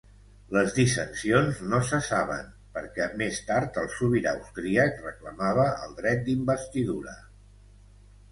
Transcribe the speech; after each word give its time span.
Les 0.55 0.71
dissensions 0.75 1.59
no 1.73 1.81
cessaven, 1.89 2.47
perquè 2.77 3.07
més 3.19 3.41
tard 3.49 3.77
el 3.81 3.91
sobirà 3.97 4.33
austríac 4.39 4.97
reclamava 5.09 5.67
el 5.83 5.95
dret 5.99 6.27
d'investidura. 6.31 7.17